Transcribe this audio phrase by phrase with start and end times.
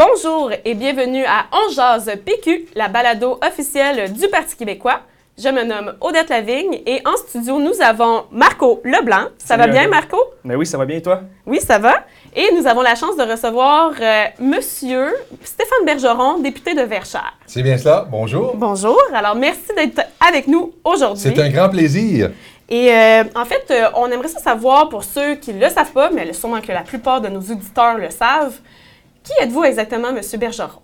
[0.00, 5.00] Bonjour et bienvenue à On PQ, la balado officielle du Parti québécois.
[5.36, 9.26] Je me nomme Odette Lavigne et en studio, nous avons Marco Leblanc.
[9.36, 9.90] Ça va bien, Odette.
[9.90, 10.16] Marco?
[10.42, 11.20] Mais oui, ça va bien et toi?
[11.44, 12.06] Oui, ça va.
[12.34, 15.12] Et nous avons la chance de recevoir euh, Monsieur
[15.44, 17.34] Stéphane Bergeron, député de Verchères.
[17.46, 18.06] C'est bien cela.
[18.10, 18.56] Bonjour.
[18.56, 18.98] Bonjour.
[19.12, 21.22] Alors, merci d'être avec nous aujourd'hui.
[21.22, 22.30] C'est un grand plaisir.
[22.70, 25.92] Et euh, en fait, euh, on aimerait ça savoir pour ceux qui ne le savent
[25.92, 28.58] pas, mais sûrement que la plupart de nos auditeurs le savent.
[29.24, 30.80] Qui êtes-vous exactement, Monsieur Bergeron?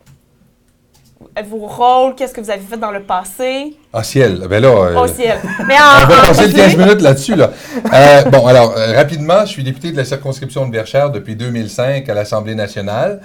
[1.49, 3.77] Vos rôles, qu'est-ce que vous avez fait dans le passé?
[3.93, 4.47] Ah, ciel.
[4.49, 5.39] Ben là, euh, Au ciel.
[5.67, 7.35] Mais en, on va en passer le résumé- 15 minutes là-dessus.
[7.35, 7.51] Là.
[7.93, 12.09] Euh, bon, alors, euh, rapidement, je suis député de la circonscription de Verchères depuis 2005
[12.09, 13.21] à l'Assemblée nationale.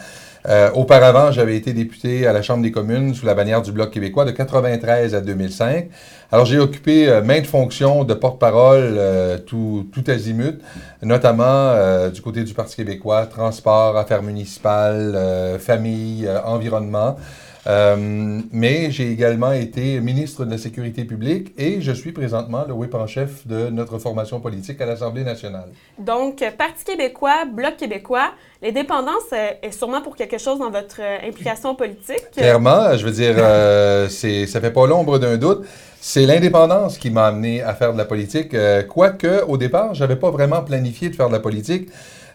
[0.48, 3.92] Euh, auparavant, j'avais été député à la Chambre des communes sous la bannière du Bloc
[3.92, 5.90] québécois de 93 à 2005.
[6.32, 10.62] Alors, j'ai occupé euh, maintes fonctions de porte-parole euh, tout, tout azimut,
[11.04, 17.18] notamment euh, du côté du Parti québécois, transport, affaires municipales, famille, environnement.
[17.68, 22.74] Euh, mais j'ai également été ministre de la Sécurité publique et je suis présentement le
[22.74, 25.70] whip en chef de notre formation politique à l'Assemblée nationale.
[26.00, 31.28] Donc, Parti québécois, Bloc québécois, l'indépendance euh, est sûrement pour quelque chose dans votre euh,
[31.28, 32.32] implication politique?
[32.36, 35.66] Clairement, je veux dire, euh, c'est, ça fait pas l'ombre d'un doute.
[36.00, 38.56] C'est l'indépendance qui m'a amené à faire de la politique.
[38.56, 41.90] Euh, quoique, au départ, j'avais pas vraiment planifié de faire de la politique.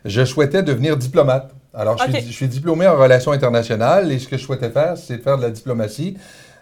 [0.05, 1.51] Je souhaitais devenir diplomate.
[1.77, 4.97] Alors, je, suis, je suis diplômé en relations internationales et ce que je souhaitais faire,
[4.97, 6.17] c'est de faire de la diplomatie.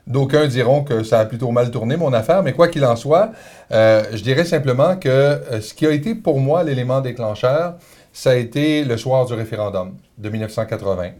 [0.07, 3.31] D'aucuns diront que ça a plutôt mal tourné, mon affaire, mais quoi qu'il en soit,
[3.73, 7.77] euh, je dirais simplement que euh, ce qui a été pour moi l'élément déclencheur,
[8.13, 11.13] ça a été le soir du référendum de 1980.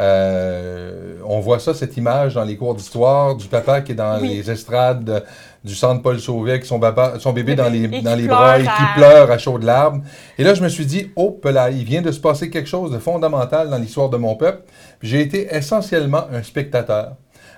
[0.00, 4.20] Euh, on voit ça, cette image dans les cours d'histoire du papa qui est dans
[4.20, 4.28] Oui.
[4.28, 5.22] les estrades de-
[5.64, 8.62] du centre Paul Sauvé avec son, baba- son bébé dans les, dans les bras et
[8.62, 10.02] qui à- pleure à chaudes larmes.
[10.38, 12.90] Et là, je me suis dit, oh, là, il vient de se passer quelque chose
[12.92, 14.62] de fondamental dans l'histoire de mon peuple.
[15.02, 17.12] J'ai été essentiellement un spectateur.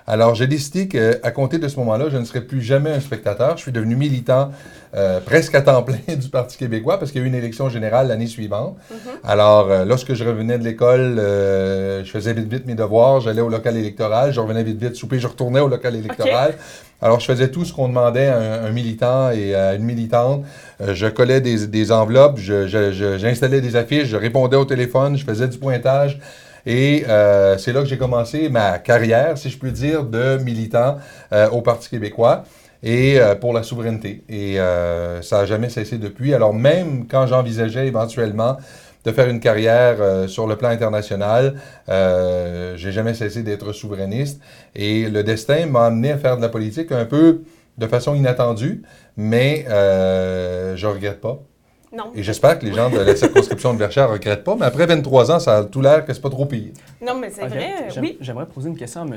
[0.09, 3.57] Alors, j'ai décidé qu'à compter de ce moment-là, je ne serai plus jamais un spectateur.
[3.57, 4.51] Je suis devenu militant
[4.95, 7.67] euh, presque à temps plein du Parti québécois parce qu'il y a eu une élection
[7.67, 8.77] générale l'année suivante.
[9.25, 13.41] Alors, euh, lorsque je revenais de l'école, euh, je faisais vite vite mes devoirs, j'allais
[13.41, 16.53] au local électoral, je revenais vite vite souper, je retournais au local électoral.
[17.01, 20.45] Alors, je faisais tout ce qu'on demandait à un, un militant et à une militante.
[20.79, 25.17] Je collais des, des enveloppes, je- je- je- j'installais des affiches, je répondais au téléphone,
[25.17, 26.17] je faisais du pointage.
[26.67, 30.97] Et euh, c'est là que j'ai commencé ma carrière, si je puis dire, de militant
[31.31, 32.43] euh, au Parti québécois
[32.83, 34.23] et euh, pour la souveraineté.
[34.27, 36.33] Et euh, ça n'a jamais cessé depuis.
[36.33, 38.57] Alors même quand j'envisageais éventuellement
[39.05, 41.55] de faire une carrière euh, sur le plan international,
[41.87, 44.41] euh, j'ai jamais cessé d'être souverainiste.
[44.75, 47.43] Et le destin m'a amené à faire de la politique un peu
[47.77, 48.81] de façon inattendue,
[49.15, 51.46] mais euh, je regrette pas.
[51.95, 52.11] Non.
[52.15, 54.85] Et j'espère que les gens de la circonscription de Verchères ne regrettent pas, mais après
[54.85, 56.71] 23 ans, ça a tout l'air que c'est pas trop pire.
[57.01, 57.73] Non, mais c'est vrai.
[57.89, 58.17] euh, oui.
[58.19, 59.15] J'aimerais poser une question à M.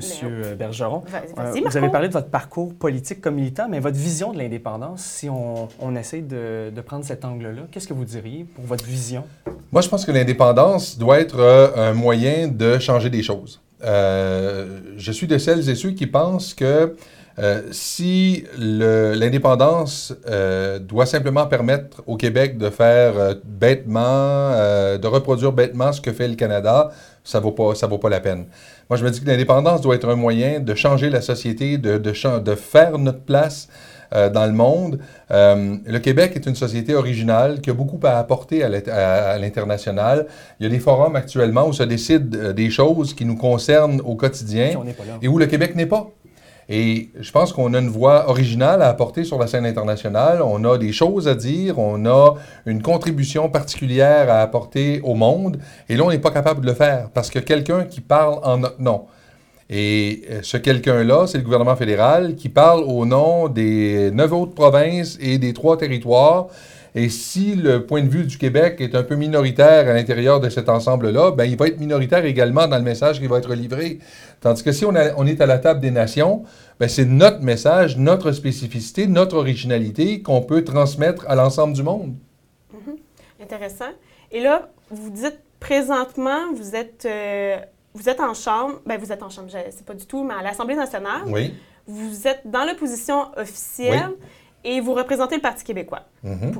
[0.56, 1.02] Bergeron.
[1.08, 4.38] Vas- Euh, vous avez parlé de votre parcours politique comme militant, mais votre vision de
[4.38, 8.64] l'indépendance, si on, on essaie de, de prendre cet angle-là, qu'est-ce que vous diriez pour
[8.64, 9.24] votre vision?
[9.72, 13.60] Moi, je pense que l'indépendance doit être euh, un moyen de changer des choses.
[13.82, 16.94] Euh, je suis de celles et ceux qui pensent que
[17.38, 24.50] euh, si l'indépendance euh, doit simplement permettre au Québec de faire euh, bêtement,
[24.98, 26.90] de reproduire bêtement ce que fait le Canada,
[27.24, 28.46] ça vaut pas, ça vaut pas la peine.
[28.88, 31.98] Moi, je me dis que l'indépendance doit être un moyen de changer la société, de,
[31.98, 33.68] de, cha- de faire notre place
[34.12, 34.98] dans le monde.
[35.30, 39.38] Le Québec est une société originale qui a beaucoup à apporter à l'int- à- à
[39.38, 40.26] l'international.
[40.58, 44.16] Il y a des forums actuellement où se décident des choses qui nous concernent au
[44.16, 44.70] quotidien
[45.22, 46.08] et où le Québec n'est pas.
[46.72, 50.40] Et je pense qu'on a une voix originale à apporter sur la scène internationale.
[50.40, 55.58] On a des choses à dire, on a une contribution particulière à apporter au monde.
[55.88, 58.58] Et là, on n'est pas capable de le faire parce que quelqu'un qui parle en
[58.58, 59.06] notre nom.
[59.68, 64.54] Et euh, ce quelqu'un-là, c'est le gouvernement fédéral qui parle au nom des neuf autres
[64.54, 66.46] provinces et des trois territoires.
[66.94, 70.48] Et si le point de vue du Québec est un peu minoritaire à l'intérieur de
[70.48, 74.00] cet ensemble-là, ben, il va être minoritaire également dans le message qui va être livré.
[74.40, 76.44] Tandis que si on, a- on est à la table des nations,
[76.80, 82.14] ben, c'est notre message, notre spécificité, notre originalité qu'on peut transmettre à l'ensemble du monde.
[83.42, 83.90] Intéressant.
[84.32, 87.56] Et là, vous dites présentement, vous êtes, euh,
[87.94, 90.24] vous êtes en chambre, ben vous êtes en chambre, je ne sais pas du tout,
[90.24, 91.54] mais à l'Assemblée nationale, Oui.
[91.86, 94.10] vous êtes dans l'opposition officielle
[94.64, 96.06] et vous représentez le Parti québécois.
[96.22, 96.52] Mhm.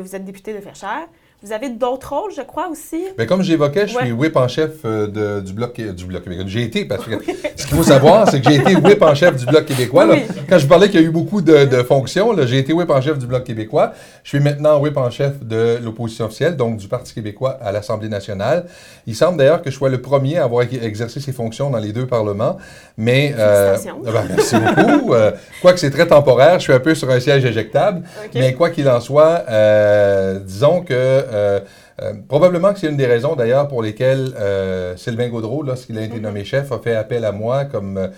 [0.00, 1.08] Vous, êtes député de Verchères.
[1.40, 3.00] Vous avez d'autres rôles, je crois, aussi?
[3.16, 4.02] Mais comme j'évoquais, je Ouais.
[4.06, 6.44] suis whip en chef euh, de- du Bloc, du Bloc québécois.
[6.48, 7.12] J'ai été, parce que
[7.54, 10.04] ce qu'il faut savoir, c'est que j'ai été whip en chef du Bloc québécois.
[10.06, 10.16] là.
[10.48, 13.00] Quand je parlais qu'il y a eu beaucoup de, de fonctions, j'ai été whip en
[13.00, 13.92] chef du Bloc québécois.
[14.24, 18.08] Je suis maintenant whip en chef de l'opposition officielle, donc du Parti québécois à l'Assemblée
[18.08, 18.64] nationale.
[19.06, 21.78] Il semble d'ailleurs que je sois le premier à avoir ex- exercé ces fonctions dans
[21.78, 22.56] les deux parlements.
[22.96, 25.14] Mais, euh, ben, merci beaucoup.
[25.14, 25.30] Euh,
[25.62, 28.02] quoique c'est très temporaire, je suis un peu sur un siège éjectable.
[28.34, 31.60] Mais quoi qu'il en soit, euh, disons que euh,
[32.02, 36.02] euh, probablement que c'est une des raisons d'ailleurs pour lesquelles euh, Sylvain Gaudreau, lorsqu'il a
[36.02, 38.10] été nommé chef, a fait appel à moi comme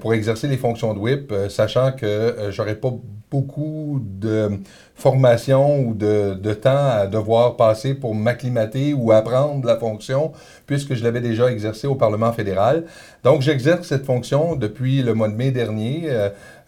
[0.00, 2.92] pour exercer les fonctions de whip, sachant que j'aurais pas
[3.30, 4.50] beaucoup de
[4.94, 10.32] formation ou de, de temps à devoir passer pour m'acclimater ou apprendre la fonction,
[10.66, 12.84] puisque je l'avais déjà exercée au Parlement fédéral.
[13.24, 16.08] Donc, j'exerce cette fonction depuis le mois de mai dernier.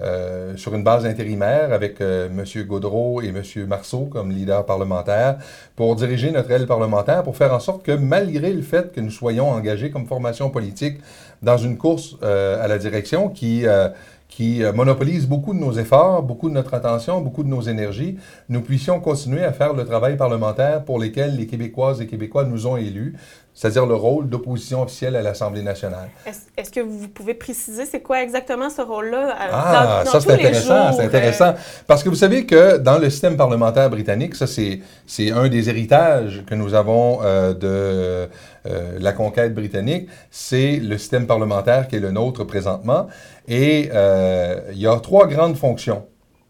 [0.01, 2.65] Euh, sur une base intérimaire avec euh, M.
[2.65, 3.43] Gaudreau et M.
[3.67, 5.37] Marceau comme leader parlementaire
[5.77, 9.11] pour diriger notre aile parlementaire, pour faire en sorte que malgré le fait que nous
[9.11, 10.99] soyons engagés comme formation politique
[11.45, 13.89] dans une course euh, à la direction qui, euh,
[14.37, 18.19] qui euh, monopolise beaucoup de nos efforts, beaucoup de notre attention, beaucoup de nos énergies,
[18.49, 22.67] nous puissions continuer à faire le travail parlementaire pour lequel les Québécoises et Québécois nous
[22.67, 23.15] ont élus,
[23.55, 26.09] c'est-à-dire le rôle d'opposition officielle à l'Assemblée nationale.
[26.57, 29.29] Est-ce que vous pouvez préciser c'est quoi exactement ce rôle-là?
[29.31, 31.55] euh, Ah, dans- dans ça c'est intéressant, c'est euh, intéressant.
[31.87, 35.69] Parce que vous savez que dans le système parlementaire britannique, ça c'est, c'est un des
[35.69, 38.29] héritages que nous avons euh, de
[38.67, 43.09] euh, la conquête britannique, c'est le système parlementaire qui est le nôtre présentement.
[43.47, 46.05] Et euh, il y a trois grandes fonctions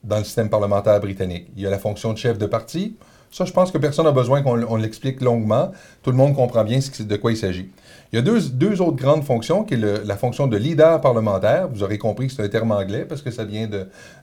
[0.05, 1.49] dans le système parlementaire britannique.
[1.56, 2.96] Il y a la fonction de chef de parti.
[3.31, 5.72] Ça, je pense que personne n'a besoin qu'on on l'explique longuement.
[6.05, 7.69] Tout le monde comprend bien de quoi il s'agit.
[8.12, 11.69] Il y a deux, autres grandes fonctions, qui est la fonction de leader parlementaire.
[11.69, 13.69] Vous aurez compris que c'est un terme anglais parce que ça vient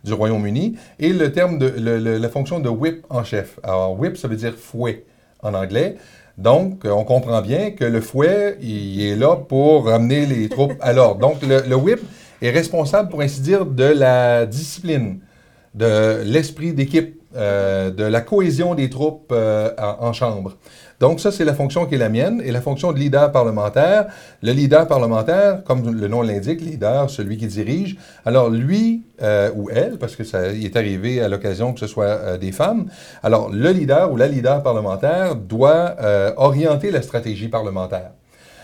[0.06, 0.78] du Royaume-Uni.
[1.00, 3.60] Et le- la fonction de whip en chef.
[3.64, 5.04] Alors, whip, ça veut dire fouet
[5.44, 5.98] en anglais.
[6.42, 10.74] Donc, euh, on comprend bien que le fouet, il est là pour ramener les troupes
[10.82, 11.20] à l'ordre.
[11.20, 12.00] Donc, le, whip
[12.42, 15.20] est responsable, pour ainsi dire, de la discipline,
[15.76, 20.58] de l'esprit d'équipe, euh, de la cohésion des troupes euh, en chambre.
[21.02, 22.42] Donc ça, c'est la fonction qui est la mienne.
[22.46, 24.06] Et la fonction de leader parlementaire,
[24.44, 29.72] le leader parlementaire, comme le nom l'indique, leader, celui qui dirige, alors lui euh, ou
[29.72, 32.86] elle, parce que ça est arrivé à l'occasion que ce soit euh, des femmes,
[33.24, 38.12] alors le leader ou la leader parlementaire doit euh, orienter la stratégie parlementaire.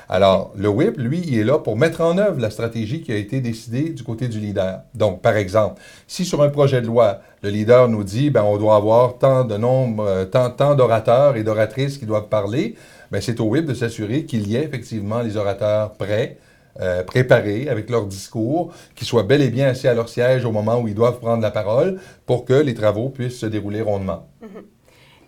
[0.09, 3.18] Alors, le whip, lui, il est là pour mettre en œuvre la stratégie qui a
[3.18, 4.81] été décidée du côté du leader.
[4.94, 8.57] Donc, par exemple, si sur un projet de loi, le leader nous dit, ben, on
[8.57, 12.75] doit avoir tant de nombre, euh, tant, tant d'orateurs et d'oratrices qui doivent parler,
[13.12, 16.38] ben, c'est au whip de s'assurer qu'il y ait effectivement les orateurs prêts,
[16.80, 20.53] euh, préparés avec leur discours, qui soient bel et bien assis à leur siège au
[20.53, 24.25] moment où ils doivent prendre la parole pour que les travaux puissent se dérouler rondement.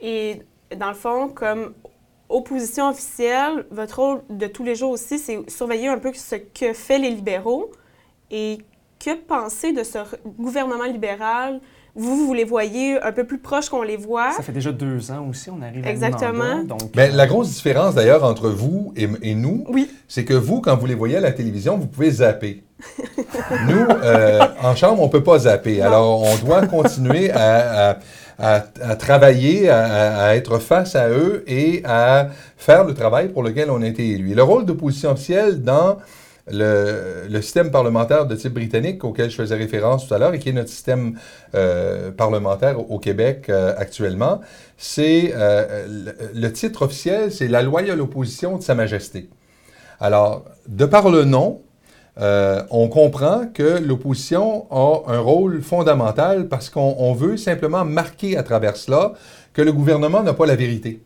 [0.01, 0.41] Et
[0.77, 1.73] dans le fond, comme
[2.29, 6.73] opposition officielle, votre rôle de tous les jours aussi, c'est surveiller un peu ce que
[6.73, 7.71] fait les libéraux
[8.31, 8.59] et
[8.99, 11.59] que penser de ce gouvernement libéral.
[11.99, 14.31] Vous, vous les voyez un peu plus proches qu'on les voit.
[14.31, 16.29] Ça fait déjà deux ans aussi, on arrive Exactement.
[16.29, 19.89] à mi-mandat, donc, Mais euh, la grosse différence d'ailleurs entre vous et, et nous, Oui.
[20.07, 22.63] c'est que vous, quand vous les voyez à la télévision, vous pouvez zapper.
[23.67, 25.81] Nous, euh, en chambre, on ne peut pas zapper.
[25.81, 27.97] Alors, on doit continuer à, à-
[28.39, 33.43] à- à travailler, à, à- être face à eux et à faire le travail pour
[33.43, 34.33] lequel on a été élu.
[34.33, 35.97] Le rôle d'opposition officielle dans
[36.51, 40.49] le, système parlementaire de type britannique auquel je faisais référence tout à l'heure et qui
[40.49, 41.17] est notre système
[41.55, 44.41] euh, parlementaire au, Québec euh, actuellement,
[44.77, 45.85] c'est euh,
[46.33, 49.29] le, titre officiel, c'est la loyale opposition de Sa Majesté.
[49.99, 51.61] Alors, de par le nom,
[52.21, 58.43] on comprend que l'opposition a un rôle fondamental parce qu'on on veut simplement marquer à
[58.43, 59.13] travers cela
[59.53, 61.01] que le gouvernement n'a pas la vérité,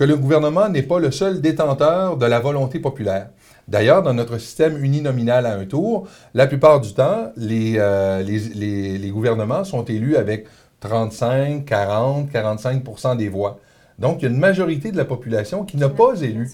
[0.00, 3.28] que le gouvernement n'est pas le seul détenteur de la volonté populaire.
[3.68, 8.38] D'ailleurs, dans notre système uninominal à un tour, la plupart du temps, les, euh, les,
[8.54, 10.46] les- les gouvernements sont élus avec
[10.80, 13.58] 35, 40, 45% des voix.
[13.98, 16.50] Donc, il y a une majorité de la population qui n'a pas élu,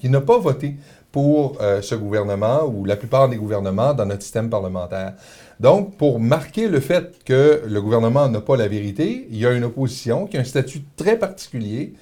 [0.00, 0.76] qui n'a pas voté
[1.10, 5.14] pour euh, ce gouvernement ou la plupart des gouvernements dans notre système parlementaire.
[5.58, 9.50] Donc, pour marquer le fait que le gouvernement n'a pas la vérité, il y a
[9.50, 11.94] une opposition qui a un statut très particulier,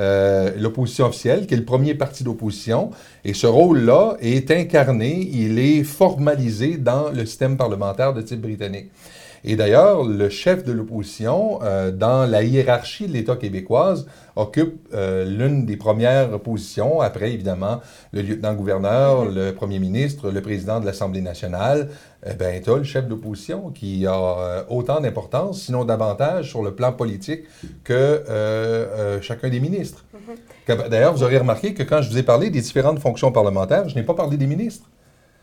[0.00, 2.90] euh, l'opposition officielle, qui est le premier parti d'opposition.
[3.24, 8.90] Et ce rôle-là est incarné, il est formalisé dans le système parlementaire de type britannique.
[9.44, 15.24] Et d'ailleurs, le chef de l'opposition, euh, dans la hiérarchie de l'État québécoise, occupe euh,
[15.24, 17.80] l'une des premières positions, après évidemment
[18.12, 21.88] le lieutenant-gouverneur, le premier ministre, le président de l'Assemblée nationale.
[22.26, 26.62] Eh bien, tu as le chef d'opposition qui a euh, autant d'importance, sinon davantage, sur
[26.62, 27.44] le plan politique
[27.84, 28.22] que
[29.22, 30.04] chacun des ministres.
[30.66, 33.94] D'ailleurs, vous aurez remarqué que quand je vous ai parlé des différentes fonctions parlementaires, je
[33.94, 34.88] n'ai pas parlé des ministres.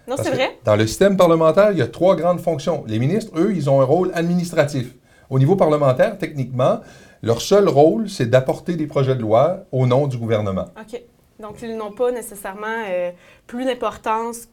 [0.08, 0.58] Non, c'est vrai.
[0.64, 2.84] Dans le système parlementaire, il y a trois grandes fonctions.
[2.88, 4.94] Les ministres, eux, ils ont un rôle administratif.
[5.30, 6.82] Au niveau parlementaire, techniquement,
[7.24, 10.66] leur seul rôle, c'est d'apporter des projets de loi au nom du gouvernement.
[10.80, 11.02] OK.
[11.40, 13.12] Donc, ils n'ont pas nécessairement euh,
[13.48, 14.48] plus d'importance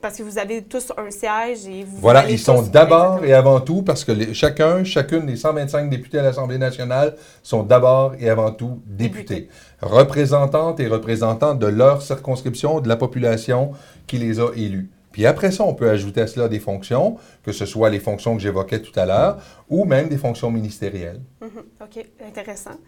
[0.00, 1.96] parce que vous avez tous un siège et vous.
[1.98, 6.22] Voilà, ils sont d'abord et avant tout, parce que chacun, chacune des 125 députés à
[6.22, 9.48] l'Assemblée nationale sont d'abord et avant tout députés,
[9.80, 13.72] représentantes et représentants de leur circonscription, de la population
[14.06, 14.90] qui les a élus.
[15.18, 18.36] Puis après ça, on peut ajouter à cela des fonctions, que ce soit les fonctions
[18.36, 21.20] que j'évoquais tout à l'heure, ou même des fonctions ministérielles.
[21.42, 21.84] Mm-hmm.
[21.84, 22.78] OK, intéressant.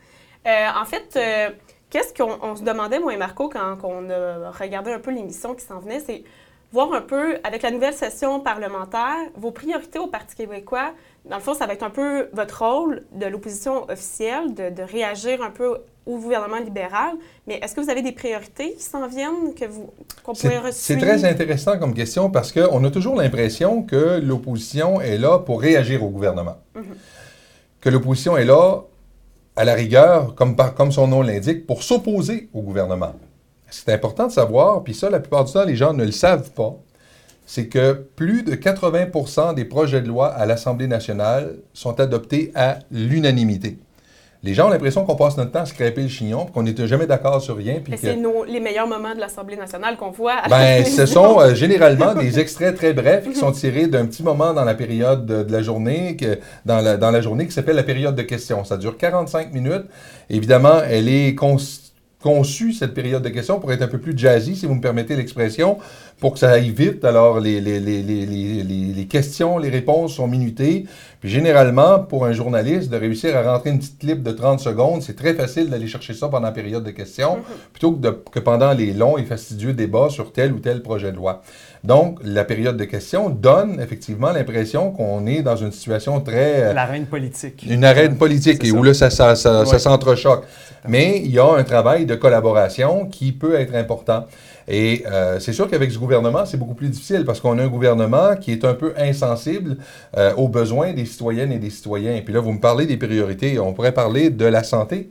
[0.46, 1.50] Euh, en fait, euh,
[1.90, 5.56] qu'est-ce qu'on se demandait, moi et Marco, quand, quand on a regardé un peu l'émission
[5.56, 6.22] qui s'en venait, c'est
[6.72, 10.92] voir un peu, avec la nouvelle session parlementaire, vos priorités au Parti québécois.
[11.28, 15.42] Dans le fond, ça va être un peu votre rôle de l'opposition officielle, de, réagir
[15.42, 17.14] un peu au gouvernement libéral.
[17.46, 19.90] Mais est-ce que vous avez des priorités qui s'en viennent que vous
[20.22, 25.18] qu'on pourrait C'est très intéressant comme question parce qu'on a toujours l'impression que l'opposition est
[25.18, 26.56] là pour réagir au gouvernement.
[26.74, 26.84] Mhm.
[27.80, 28.82] Que l'opposition est là,
[29.56, 33.14] à la rigueur, comme, comme son nom l'indique, pour s'opposer au gouvernement
[33.70, 36.50] c'est important de savoir, puis ça, la plupart du temps, les gens ne le savent
[36.52, 36.74] pas,
[37.46, 42.78] c'est que plus de 80% des projets de loi à l'Assemblée nationale sont adoptés à
[42.92, 43.78] l'unanimité.
[44.42, 47.06] Les gens ont l'impression qu'on passe notre temps à scraper le chignon, qu'on n'était jamais
[47.06, 47.80] d'accord sur rien.
[47.84, 48.16] Puis c'est
[48.48, 50.36] les meilleurs moments de l'Assemblée nationale qu'on voit.
[50.44, 54.22] À ben, ce sont euh, généralement des extraits très brefs qui sont tirés d'un petit
[54.22, 57.76] moment dans la période de, la journée, que, dans, la, dans la journée qui s'appelle
[57.76, 58.64] la période de questions.
[58.64, 59.84] Ça dure 45 minutes.
[60.30, 61.89] Évidemment, elle est constituée
[62.22, 65.16] conçu cette période de questions pour être un peu plus jazzy, si vous me permettez
[65.16, 65.78] l'expression,
[66.18, 67.04] pour que ça aille vite.
[67.04, 70.84] Alors, les, les, les, les, questions, les réponses sont minutées.
[71.20, 75.02] Puis, généralement, pour un journaliste, de réussir à rentrer une petite clip de 30 secondes,
[75.02, 77.72] c'est très facile d'aller chercher ça pendant la période de questions, mm-hmm.
[77.72, 81.16] plutôt que, que pendant les longs et fastidieux débats sur tel ou tel projet de
[81.16, 81.42] loi.
[81.82, 86.64] Donc, la période de questions donne effectivement l'impression qu'on est dans une situation très...
[86.64, 87.64] Euh, l'arène politique.
[87.68, 90.44] Une arène politique, et où là, ça, ça, ça, s'entrechoque.
[90.86, 94.26] Mais il y a un travail de collaboration qui peut être important.
[94.68, 97.68] Et euh, c'est sûr qu'avec ce gouvernement, c'est beaucoup plus difficile parce qu'on a un
[97.68, 99.78] gouvernement qui est un peu insensible
[100.16, 102.14] euh, aux besoins des citoyennes et des citoyens.
[102.14, 103.58] Et puis là, vous me parlez des priorités.
[103.58, 105.10] On pourrait parler de la santé.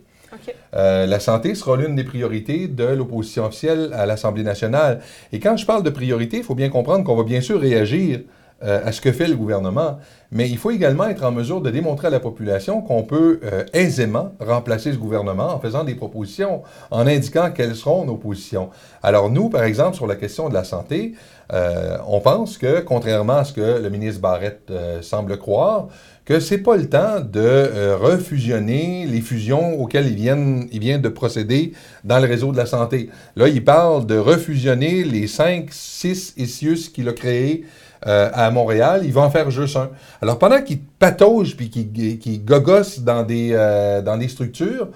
[0.75, 5.01] Euh, la santé sera l'une des priorités de l'opposition officielle à l'Assemblée nationale.
[5.31, 8.19] Et quand je parle de priorité, il faut bien comprendre qu'on va bien sûr réagir
[8.61, 9.99] euh, à ce que fait le gouvernement,
[10.31, 13.63] mais il faut également être en mesure de démontrer à la population qu'on peut euh,
[13.71, 18.69] aisément remplacer ce gouvernement en faisant des propositions, en indiquant quelles seront nos positions.
[19.01, 21.13] Alors nous, par exemple, sur la question de la santé,
[22.05, 24.71] on pense que, contrairement à ce que le ministre Barrett
[25.01, 25.87] semble croire,
[26.29, 31.73] que c'est pas le temps de euh, refusionner les fusions auxquelles il vient, de procéder
[32.03, 33.09] dans le réseau de la santé.
[33.35, 37.65] Là, il parle de refusionner les cinq, six ICIUS qu'il a créés
[38.05, 39.01] euh, à Montréal.
[39.05, 39.89] Il va en faire juste un.
[40.21, 44.89] Alors, pendant qu'il patauge puis qu'il gogosse dans des, euh, dans des structures,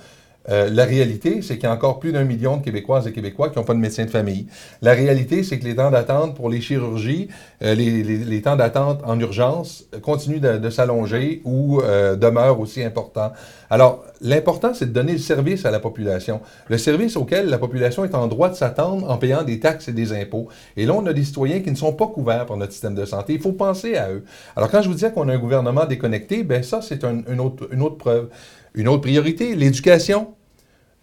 [0.50, 3.50] euh, la réalité, c'est qu'il y a encore plus d'un million de Québécoises et Québécois
[3.50, 4.48] qui n'ont pas de médecin de famille.
[4.82, 7.30] La réalité, c'est que les temps d'attente pour les chirurgies,
[7.64, 13.32] euh, les, temps d'attente en urgence continuent de, s'allonger ou euh, demeurent aussi importants.
[13.70, 16.42] Alors, l'important, c'est de donner le service à la population.
[16.68, 19.94] Le service auquel la population est en droit de s'attendre en payant des taxes et
[19.94, 20.50] des impôts.
[20.76, 23.06] Et là, on a des citoyens qui ne sont pas couverts par notre système de
[23.06, 23.34] santé.
[23.34, 24.24] Il faut penser à eux.
[24.56, 27.70] Alors, quand je vous disais qu'on a un gouvernement déconnecté, ben ça, c'est une, autre,
[27.72, 28.30] une autre preuve.
[28.76, 30.34] Une autre priorité, l'éducation.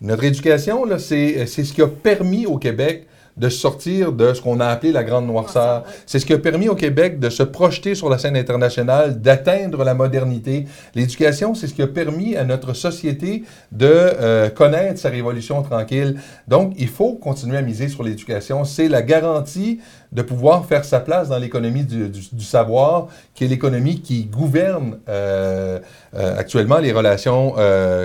[0.00, 4.66] Notre éducation, c'est ce qui a permis au Québec de sortir de ce qu'on a
[4.66, 5.84] appelé la grande noirceur.
[6.04, 9.84] C'est ce qui a permis au Québec de se projeter sur la scène internationale, d'atteindre
[9.84, 10.66] la modernité.
[10.94, 16.20] L'éducation, c'est ce qui a permis à notre société de euh, connaître sa révolution tranquille.
[16.48, 18.64] Donc, il faut continuer à miser sur l'éducation.
[18.64, 19.80] C'est la garantie
[20.12, 25.78] de pouvoir faire sa place dans l'économie du, savoir, qui est l'économie qui gouverne euh,
[26.14, 27.54] euh, actuellement les relations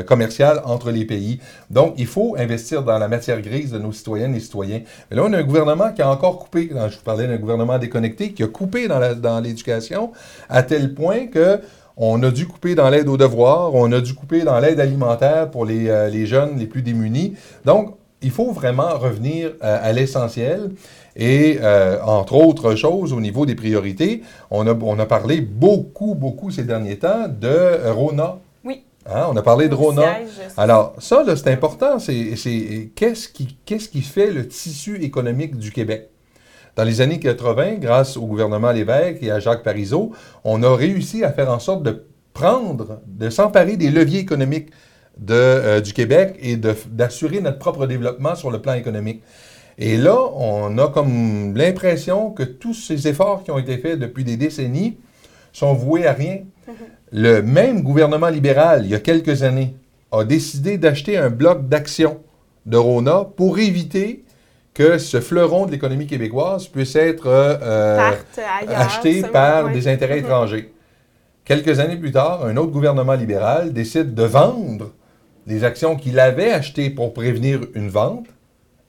[0.05, 1.39] commerciales entre les pays.
[1.69, 4.81] Donc, il faut investir dans la matière grise de nos citoyennes et citoyens.
[5.09, 7.77] Mais là, on a un gouvernement qui a encore coupé, je vous parlais d'un gouvernement
[7.79, 10.11] déconnecté, qui a coupé dans l'éducation
[10.49, 11.59] à tel point que
[11.97, 15.49] on a dû couper dans l'aide aux devoirs, on a dû couper dans l'aide alimentaire
[15.49, 17.35] pour les, euh, les, jeunes les plus démunis.
[17.63, 20.71] Donc, il faut vraiment revenir à, à l'essentiel.
[21.15, 26.13] Et euh, entre autres choses, au niveau des priorités, on a, on a parlé beaucoup,
[26.15, 28.37] beaucoup ces derniers temps de Rona.
[28.65, 28.83] Oui.
[29.05, 30.01] Hein, on a parlé de Rona.
[30.57, 31.99] Alors, ça, là, c'est important.
[31.99, 36.09] C'est, c'est- qu'est-ce, qui, qu'est-ce qui fait le tissu économique du Québec?
[36.75, 40.11] Dans les années 80, grâce au gouvernement Lévesque et à Jacques Parizeau,
[40.43, 42.03] on a réussi à faire en sorte de
[42.33, 44.71] prendre, de s'emparer des leviers économiques
[45.17, 49.23] de, euh, du Québec et de- d'assurer notre propre développement sur le plan économique.
[49.77, 54.23] Et là, on a comme l'impression que tous ces efforts qui ont été faits depuis
[54.23, 54.97] des décennies
[55.51, 56.39] sont voués à rien.
[57.11, 59.75] Le même gouvernement libéral, il y a quelques années,
[60.11, 62.19] a décidé d'acheter un bloc d'actions
[62.65, 64.23] de Rona pour éviter
[64.73, 68.11] que ce fleuron de l'économie québécoise puisse être euh, euh,
[68.59, 70.25] ailleurs, acheté par des intérêts Mhm.
[70.25, 70.73] étrangers.
[71.45, 74.91] Quelques années plus tard, un autre gouvernement libéral décide de vendre
[75.47, 78.25] les actions qu'il avait achetées pour prévenir une vente,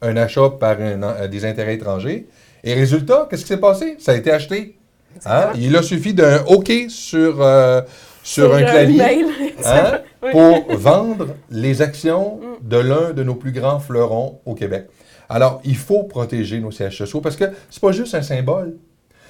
[0.03, 2.27] un achat par un- euh, des intérêts étrangers.
[2.65, 3.97] Et résultat, qu'est-ce qui s'est passé?
[3.99, 4.77] Ça a été acheté.
[5.25, 5.51] Hein?
[5.57, 7.81] Il a suffi d'un OK sur, euh,
[8.23, 9.25] sur, un clavier
[9.65, 10.31] hein, Oui.
[10.33, 12.69] pour vendre les actions Mm.
[12.69, 14.87] de l'un de nos plus grands fleurons au Québec.
[15.29, 18.77] Alors, il faut protéger nos sièges sociaux parce que c'est pas juste un symbole.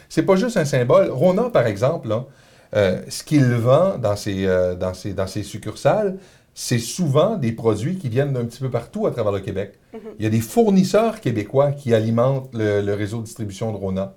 [0.09, 1.11] C'est pas juste un symbole.
[1.11, 2.25] Rona, par exemple, là,
[2.75, 6.17] euh, ce qu'il vend dans ses, euh, dans ses, dans ses succursales,
[6.59, 9.75] c'est souvent des produits qui viennent d'un petit peu partout à travers le Québec.
[10.19, 14.15] Il y a des fournisseurs québécois qui alimentent le, le réseau de distribution de Rona.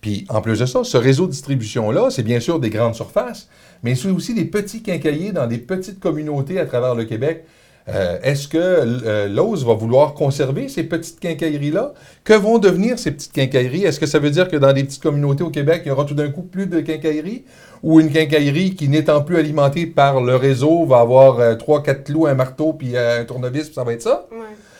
[0.00, 3.48] Puis, en plus de ça, ce réseau de distribution-là, c'est bien sûr des grandes surfaces,
[3.84, 7.44] mais c'est aussi des petits quincailliers dans des petites communautés à travers le Québec.
[7.88, 11.94] Euh, Est-ce que euh, l'OSE va vouloir conserver ces petites quincailleries-là?
[12.24, 13.84] Que vont devenir ces petites quincailleries?
[13.84, 16.04] Est-ce que ça veut dire que dans des petites communautés au Québec, il y aura
[16.04, 17.44] tout d'un coup plus de quincailleries?
[17.82, 22.04] Ou une quincaillerie qui, n'étant plus alimentée par le réseau, va avoir euh, trois, quatre
[22.04, 24.26] clous, un marteau, puis un tournevis, puis ça va être ça?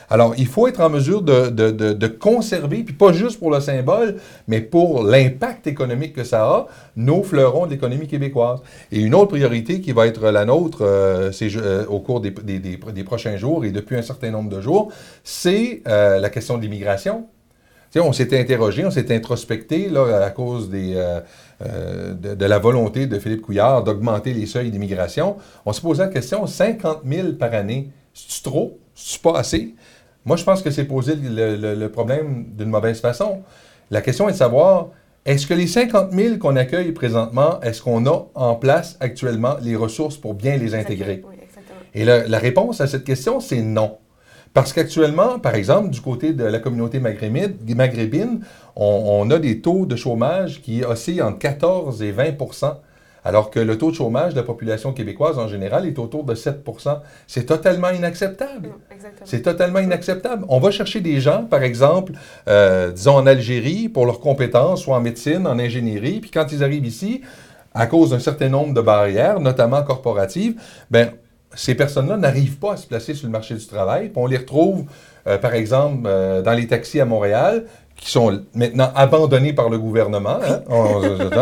[0.09, 3.61] Alors, il faut être en mesure de, de- de- conserver, puis pas juste pour le
[3.61, 4.17] symbole,
[4.49, 8.61] mais pour l'impact économique que ça a, nos fleurons de l'économie québécoise.
[8.93, 12.31] Et une autre priorité qui va être la nôtre euh, c'est, euh, au cours des,
[12.31, 14.93] des- des- prochains jours et depuis un certain nombre de jours,
[15.25, 17.27] c'est euh, la question de l'immigration.
[17.99, 21.21] On s'était interrogé, on s'est introspecté là, à cause des, euh,
[22.15, 25.37] de, de la volonté de Philippe Couillard d'augmenter les seuils d'immigration.
[25.65, 28.79] On se posait la question 50 000 par année, c'est-tu trop?
[28.95, 29.75] C'est-tu pas assez?
[30.27, 33.43] Moi, je pense que c'est poser le, le- le problème d'une mauvaise façon.
[33.91, 34.89] La question est de savoir,
[35.25, 39.77] est-ce que les 50 000 qu'on accueille présentement, est-ce qu'on a en place actuellement les
[39.77, 41.23] ressources pour bien les intégrer?
[41.29, 41.79] Oui, exactement.
[41.95, 43.99] Et la, la réponse à cette question, c'est non.
[44.53, 48.41] Parce qu'actuellement, par exemple, du côté de la communauté maghrébine, maghrébine
[48.75, 52.33] on, on a des taux de chômage qui oscillent entre 14 et 20
[53.27, 56.37] alors que le taux de chômage de la population québécoise en général est autour de
[56.37, 58.69] 7% C'est totalement inacceptable.
[58.89, 59.27] Exactement.
[59.27, 60.45] C'est totalement inacceptable.
[60.49, 62.13] On va chercher des gens, par exemple,
[62.47, 66.63] euh, disons en Algérie, pour leurs compétences, soit en médecine, en ingénierie, puis quand ils
[66.63, 67.23] arrivent ici,
[67.75, 70.55] à cause d'un certain nombre de barrières, notamment corporatives,
[70.93, 71.11] ben
[71.53, 74.11] ces personnes-là n'arrivent pas à se placer sur le marché du travail.
[74.11, 74.85] Puis on les retrouve,
[75.27, 77.65] euh, par exemple, euh, dans les taxis à Montréal,
[77.97, 80.39] qui sont maintenant abandonnés par le gouvernement.
[80.43, 80.61] hein.
[80.69, 81.01] On,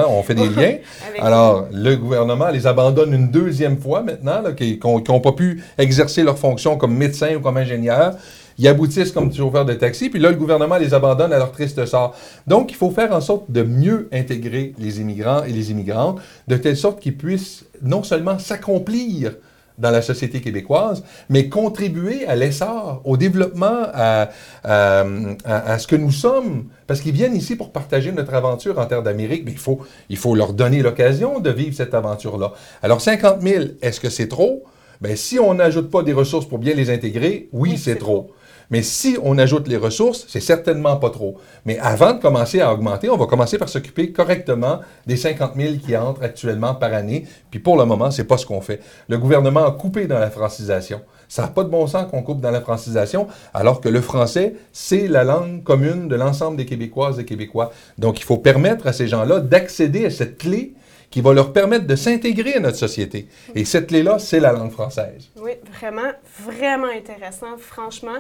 [0.09, 0.77] on fait des liens.
[1.21, 6.23] Alors, le gouvernement les abandonne une deuxième fois maintenant, là, qui n'ont pas pu exercer
[6.23, 8.15] leur fonction comme médecin ou comme ingénieur.
[8.57, 11.85] Ils aboutissent comme chauffeurs de taxi, puis là, le gouvernement les abandonne à leur triste
[11.87, 12.15] sort.
[12.47, 16.57] Donc, il faut faire en sorte de mieux intégrer les immigrants et les immigrantes, de
[16.57, 19.33] telle sorte qu'ils puissent non seulement s'accomplir
[19.79, 24.31] dans la société québécoise, mais contribuer à l'essor, au développement, à,
[24.63, 25.01] à-
[25.45, 26.67] à- à ce que nous sommes.
[26.87, 30.17] Parce qu'ils viennent ici pour partager notre aventure en terre d'Amérique, mais il faut, il
[30.17, 32.53] faut leur donner l'occasion de vivre cette aventure-là.
[32.83, 34.65] Alors, 50 000, est-ce que c'est trop?
[35.01, 37.97] Bien, si on n'ajoute pas des ressources pour bien les intégrer, oui, Oui, c'est c'est
[37.99, 38.31] trop.
[38.71, 41.39] Mais si on ajoute les ressources, c'est certainement pas trop.
[41.65, 45.75] Mais avant de commencer à augmenter, on va commencer par s'occuper correctement des 50 000
[45.85, 47.27] qui entrent actuellement par année.
[47.51, 48.81] Puis pour le moment, c'est pas ce qu'on fait.
[49.09, 51.01] Le gouvernement a coupé dans la francisation.
[51.29, 54.55] Ça n'a pas de bon sens qu'on coupe dans la francisation, alors que le français,
[54.73, 57.73] c'est la langue commune de l'ensemble des Québécoises et Québécois.
[57.99, 60.75] Donc, il faut permettre à ces gens-là d'accéder à cette clé
[61.11, 63.29] qui va leur permettre de s'intégrer à notre société.
[63.55, 65.31] Et cette clé-là, c'est la langue française.
[65.37, 66.11] Oui, vraiment,
[66.45, 68.19] vraiment intéressant, franchement.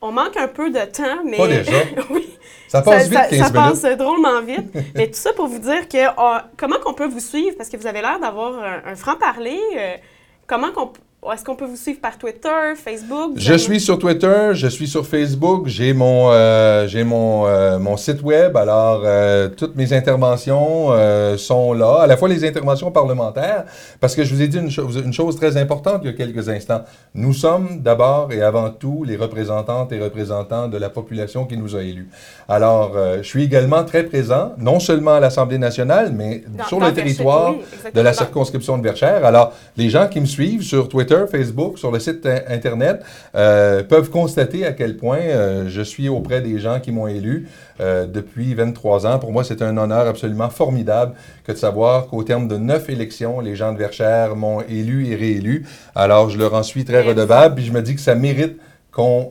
[0.00, 1.36] On manque un peu de temps, mais...
[1.36, 1.72] Pas déjà.
[2.10, 2.28] oui.
[2.68, 3.80] Ça passe vite, ça, 15 ça minutes.
[3.82, 4.68] passe drôlement vite.
[4.94, 7.76] mais tout ça pour vous dire que euh, comment qu'on peut vous suivre, parce que
[7.76, 9.58] vous avez l'air d'avoir un, un franc-parler.
[9.76, 9.96] euh,
[10.46, 10.92] comment qu'on...
[11.32, 13.32] est-ce qu'on peut vous suivre par Twitter, Facebook?
[13.36, 17.96] Je suis sur Twitter, je suis sur Facebook, j'ai mon, euh, j'ai mon, euh, mon
[17.96, 20.88] site web, alors euh, toutes mes interventions
[21.36, 23.64] sont là, à la fois les interventions parlementaires,
[24.00, 26.12] parce que je vous ai dit une, chose une chose très importante il y a
[26.14, 26.82] quelques instants.
[27.14, 31.76] Nous sommes d'abord et avant tout les représentantes et représentants de la population qui nous
[31.76, 32.08] a élus.
[32.48, 36.86] Alors, je suis également très présent, non seulement à l'Assemblée nationale, mais Dans- sur dans
[36.86, 39.24] le territoire oui, de la circonscription de Verchères.
[39.24, 43.02] Alors, les gens qui me suivent sur Twitter, Facebook, sur le site in- Internet,
[43.34, 47.48] euh, peuvent constater à quel point euh, je suis auprès des gens qui m'ont élu
[47.80, 49.18] euh, depuis 23 ans.
[49.18, 53.40] Pour moi, c'est un honneur absolument formidable que de savoir qu'au terme de neuf élections,
[53.40, 55.66] les gens de Verchères m'ont élu et réélu.
[55.94, 58.58] Alors, je leur en suis très redevable, puis je me dis que ça mérite
[58.92, 59.30] qu'on...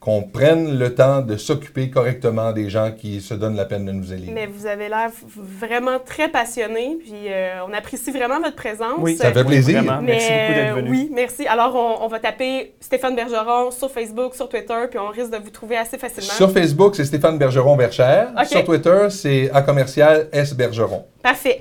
[0.00, 3.92] qu'on prenne le temps de s'occuper correctement des gens qui se donnent la peine de
[3.92, 4.32] nous élire.
[4.32, 8.94] Mais vous avez l'air vraiment très passionné, puis euh, on apprécie vraiment votre présence.
[8.98, 9.82] Oui, Ça fait plaisir.
[9.82, 10.90] Mais, Merci beaucoup d'être venu.
[10.90, 11.46] Oui, merci.
[11.46, 15.38] Alors, on, on va taper Stéphane Bergeron sur Facebook, sur Twitter, puis on risque de
[15.38, 16.32] vous trouver assez facilement.
[16.32, 17.74] Sur Facebook, c'est Stéphane Bergeron.
[17.74, 18.46] OK.
[18.46, 21.04] Sur Twitter, c'est à commercial S Bergeron.
[21.22, 21.60] Parfait.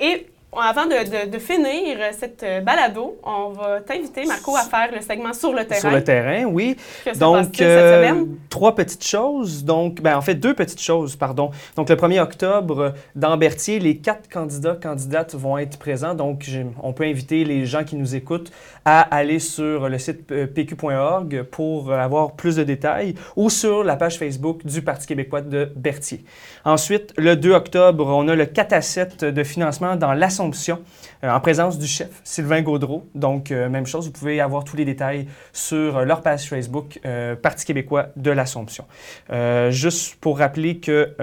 [0.00, 0.26] Et
[0.60, 5.00] avant de, de- de finir cette euh, balado, on va t'inviter, Marco, à faire le
[5.00, 5.80] segment sur le terrain.
[5.80, 6.76] Sur le terrain, oui.
[7.04, 9.64] Que Donc, euh, cette trois petites choses.
[9.64, 11.50] Donc, ben, en fait, deux petites choses, pardon.
[11.76, 16.14] Donc, le 1er octobre, dans Berthier, les quatre candidats, candidates vont être présents.
[16.14, 16.48] Donc,
[16.82, 18.52] on peut inviter les gens qui nous écoutent
[18.84, 23.82] à aller sur le site euh, pq.org pour euh, avoir plus de détails ou sur
[23.82, 26.22] la page Facebook du Parti québécois de Berthier.
[26.64, 30.80] Ensuite, le 2 octobre, on a le 4 à 7 de financement dans l'Assomption
[31.22, 33.06] euh, en présence du chef Sylvain Gaudreau.
[33.14, 37.00] Donc, euh, même chose, vous pouvez avoir tous les détails sur euh, leur page Facebook
[37.42, 38.84] Parti québécois de l'Assomption.
[39.70, 41.14] Juste pour rappeler que,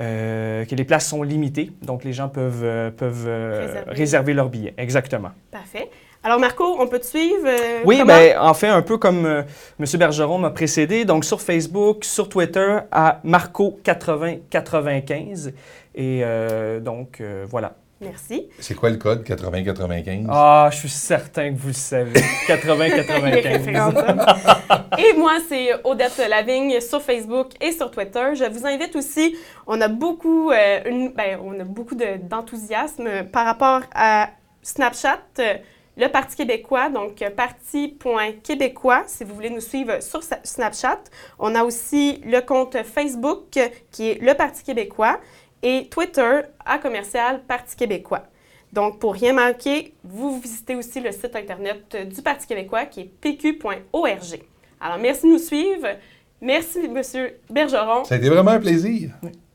[0.00, 3.90] euh, que les places sont limitées, donc les gens peuvent, euh, peuvent euh, Réserver.
[3.92, 4.74] réserver leurs billets.
[4.76, 5.30] Exactement.
[5.52, 5.88] Parfait.
[6.24, 7.46] Alors, Marco, on peut te suivre?
[7.46, 9.42] euh, Oui, ben, en fait, un peu comme euh,
[9.78, 9.84] M.
[9.98, 15.52] Bergeron m'a précédé, donc sur Facebook, sur Twitter, à Marco8095.
[15.94, 17.74] Et euh, donc, euh, voilà.
[18.00, 18.48] Merci.
[18.58, 20.26] C'est quoi le code 8095?
[20.30, 22.20] Ah, je suis certain que vous le savez.
[22.48, 23.42] Les 80-95.
[23.42, 23.94] références.
[24.98, 28.34] et moi, c'est Odette Lavigne sur Facebook et sur Twitter.
[28.34, 33.24] Je vous invite aussi, on a beaucoup, euh, une- ben, on a beaucoup de- d'enthousiasme
[33.32, 34.30] par rapport à
[34.62, 35.54] Snapchat, euh,
[35.96, 41.00] le Parti québécois, donc euh, parti.québécois, si vous voulez nous suivre sur Snapchat.
[41.38, 45.18] On a aussi le compte Facebook euh, qui est le Parti québécois
[45.62, 48.24] et Twitter à commercial Parti québécois.
[48.72, 53.04] Donc, pour rien manquer, vous visitez aussi le site Internet du Parti québécois qui est
[53.20, 54.40] pq.org.
[54.80, 55.86] Alors, merci de nous suivre.
[56.40, 57.00] Merci, M.
[57.48, 59.10] Bergeron, Ça a été vraiment un plaisir.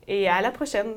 [0.08, 0.94] et à la prochaine.